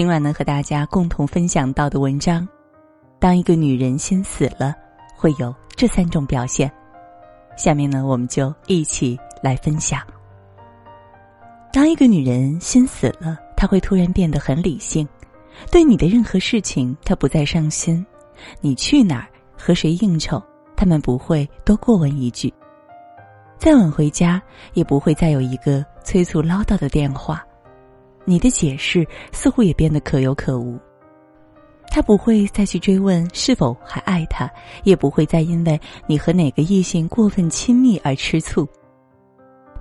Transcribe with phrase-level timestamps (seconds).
[0.00, 2.48] 今晚呢，和大家共同分享到的文章：
[3.18, 4.74] 当一个女人心死了，
[5.14, 6.72] 会有这三种表现。
[7.54, 10.00] 下面呢，我们就一起来分享。
[11.70, 15.06] 当一个女人心死了，她会突然变得很理性，
[15.70, 18.02] 对你的任何事情她不再上心。
[18.62, 20.42] 你去哪儿和谁应酬，
[20.74, 22.50] 他们不会多过问一句。
[23.58, 24.40] 再晚回家，
[24.72, 27.44] 也不会再有一个催促唠叨的电话。
[28.24, 30.78] 你的解释似乎也变得可有可无。
[31.92, 34.48] 他不会再去追问是否还爱他，
[34.84, 38.68] 也不会再因为你和哪个异性过分亲密而吃醋。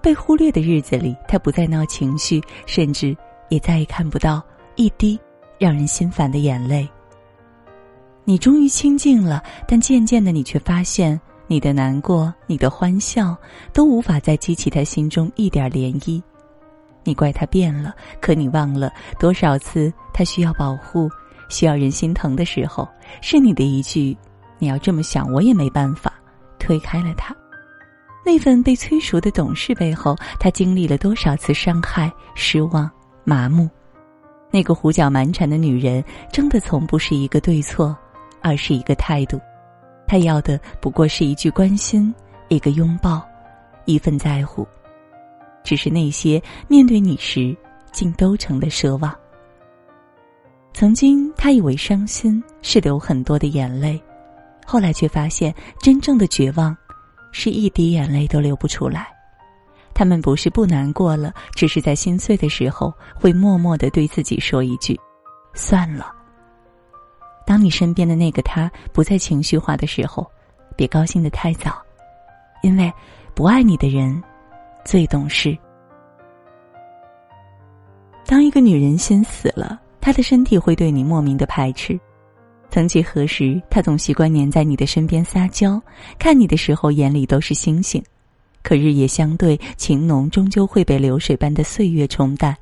[0.02, 3.16] 被忽略的日子里，他不再闹情绪，甚至
[3.50, 4.42] 也再也看不到
[4.76, 5.20] 一滴
[5.60, 6.90] 让人心烦的眼泪。
[8.24, 13.38] 你终于清静了，但渐渐的，你却发现你的难过、你的欢笑
[13.72, 16.22] 都无法再激起他心中一点涟漪。
[17.04, 21.10] 你怪他变了，可你忘了多少次他需要保护、
[21.48, 22.88] 需要人心疼的时候，
[23.22, 24.16] 是你的一句
[24.60, 26.14] “你要这么想，我也没办法”，
[26.60, 27.36] 推开了他。
[28.26, 32.90] 那份被催熟的懂事背后，他经历了多少次伤害、失望、
[33.24, 33.68] 麻木？
[34.52, 37.98] 那个胡搅蛮缠的女人，真的从不是一个对错，
[38.42, 39.40] 而是一个态度。
[40.06, 42.14] 她要的不过是一句关心、
[42.50, 43.26] 一个拥抱、
[43.86, 44.68] 一份在乎。
[45.70, 47.56] 只是那些面对你时，
[47.92, 49.16] 竟都成了奢望。
[50.74, 54.02] 曾经，他以为伤心是流很多的眼泪，
[54.66, 56.76] 后来却发现，真正的绝望，
[57.32, 59.10] 是一滴眼泪都流不出来。
[59.94, 65.00] 他们不是不难过了，只是在心碎的时候，会默默的对自己说一句
[65.54, 66.12] ：“算了。”
[67.46, 70.26] 当你身边的那个他不再情绪化的时候，
[70.76, 71.80] 别高兴的太早，
[72.64, 72.92] 因为
[73.36, 74.20] 不爱你的人。
[74.86, 75.58] 最懂事。
[78.26, 82.00] 当一个女人心死了，她的身体会对你莫名的排斥。
[82.70, 85.82] 曾几何时，她总习惯黏在你的身边撒娇，
[86.20, 88.04] 看你的时候眼里都是星星。
[88.62, 92.56] 可日夜相对，情浓终究会被流水般的岁月冲淡。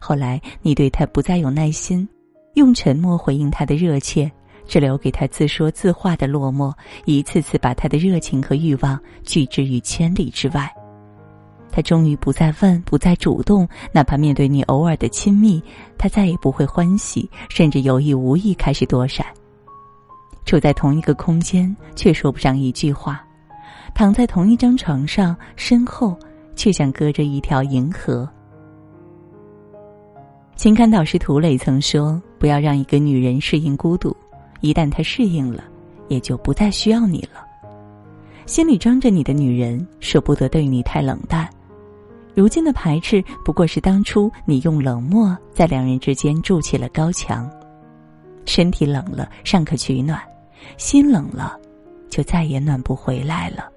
[0.00, 2.08] 后来，你对她不再有耐心，
[2.54, 4.28] 用沉默回应她的热切，
[4.66, 6.74] 只留给她自说自话的落寞，
[7.04, 10.68] 一次次把她的热情和欲望拒之于千里之外。
[11.72, 15.60] 他终于不再问，不再主动，哪怕面对你偶尔的亲密，
[15.96, 19.26] 他再也不会欢喜，甚至有意无意开始躲闪。
[20.44, 23.14] 处在同一个空间，却说不上一句话；
[23.94, 26.14] 躺在同一张床上，身后
[26.54, 28.28] 却像隔着一条银河。
[30.54, 34.14] 情感导师涂磊曾说：“不要让一个女人适应孤独，
[34.60, 35.64] 一旦她适应了，
[36.08, 37.46] 也就不再需要你了。
[38.44, 41.48] 心里装着你的女人，舍不得对你太冷淡。”
[42.34, 47.50] 如今的排斥，不过是当初你用冷漠在两人之间筑起了高墙。
[48.44, 50.20] 身体冷了尚可取暖，
[50.76, 51.58] 心冷了，
[52.08, 53.70] 就再也暖不回来了。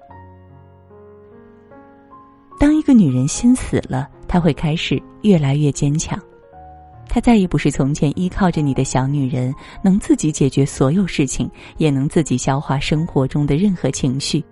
[2.58, 6.18] 当一个女人心死了，她会开始越来越坚强，
[7.08, 14.42] 她再也不是从前依靠着你的小女人，能自己解决所有事情，也能自己消化生活中的任何情绪。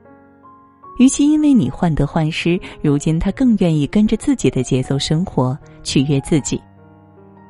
[0.99, 6.61] 与其因为你患得患失，如今他更愿意跟着自己的节奏生活，取悦自己。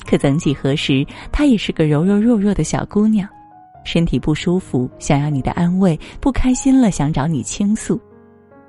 [0.07, 3.29] 可曾几何时，她也是个柔柔弱弱的小姑娘，
[3.85, 8.01] 身体不舒服，想要你的安慰；不开心了，想找你倾诉。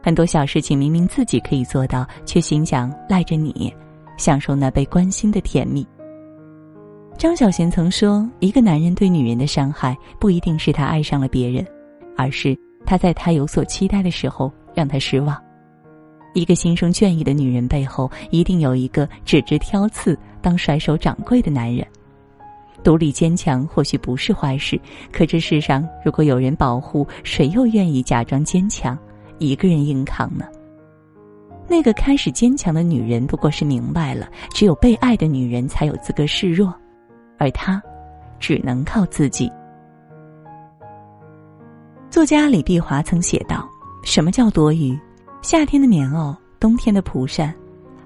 [0.02, 3.74] 很多小事情明明自己可以做到，却心想赖着你，
[4.18, 5.86] 享受那被关心的甜蜜。
[7.18, 11.66] 张小娴曾说：“一个男人对女人的伤害，不一定是他爱上了别人，
[12.18, 15.42] 而是他在他有所期待的时候。”让他失望。
[16.34, 21.88] 一个心生倦意的女人背后，一定有一个只知挑刺、当甩手掌柜的男人。
[22.84, 24.80] 独立坚强或许不是坏事，
[25.12, 28.96] 可这世上如果有人保护，谁又愿意假装坚强，
[29.40, 30.46] 一个人硬扛呢？
[31.68, 36.72] 那个开始坚强的女人，不过是明白了，只有被爱的女人才有资格示弱，
[37.40, 37.82] 而她，
[38.40, 39.52] 只能靠自己。
[42.12, 43.68] 作家李碧华曾写道。
[44.06, 44.98] 什么叫多余？
[45.42, 47.54] 夏天的棉袄，冬天的蒲扇，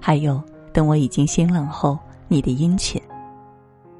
[0.00, 0.42] 还有
[0.72, 3.00] 等我已经心冷后，你的殷勤。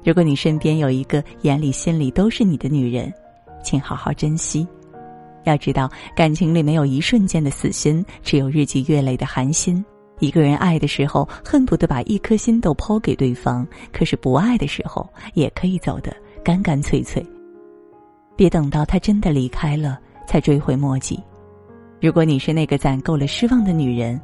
[0.03, 3.13] 如果你身边有一个眼里心里都是你的女人，
[3.63, 4.67] 请好好珍惜。
[5.43, 9.83] 要知道，感情里没有一瞬间的死心，只有日积月累的寒心。
[10.19, 13.63] 一个人爱的时候，恨不得把一颗心都抛给对方；
[13.93, 16.11] 可是不爱的时候，也可以走得
[16.43, 17.23] 干干脆脆。
[18.35, 21.19] 别等到他真的离开了，才追悔莫及。
[22.01, 24.19] 如果你是那个攒够了失望的女人，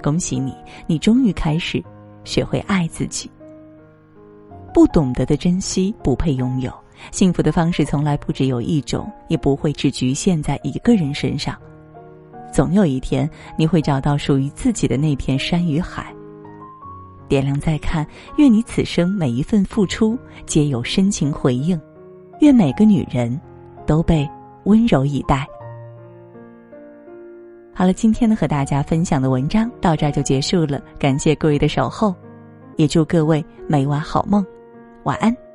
[0.00, 0.54] 恭喜你，
[0.86, 1.82] 你终于开始
[2.22, 3.28] 学会爱自己。
[4.72, 6.72] 不懂得的珍惜，不配拥有。
[7.10, 11.56] 幸福的方式从来不只有一种，也不会只局限在一个人身上。
[12.52, 13.28] 总有一天，
[13.58, 16.14] 你会找到属于自己的那片山与海。
[17.28, 18.06] 点亮再看，
[18.36, 21.78] 愿你此生每一份付出皆有深情回应，
[22.40, 23.40] 愿每个女人
[23.84, 24.28] 都被
[24.62, 25.44] 温柔以待。
[27.78, 32.14] 好了，今天呢和大家分享的文章到这儿就结束了，感谢各位的守候，
[32.76, 34.42] 也祝各位每晚好梦，
[35.02, 35.45] 晚安。